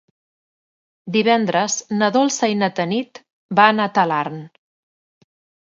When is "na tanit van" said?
2.63-3.85